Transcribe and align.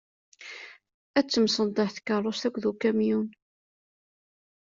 Ad 1.19 1.25
temsenḍaḥ 1.27 1.89
tkerrust 1.91 2.43
akked 2.47 2.63
ukamyun. 2.71 3.27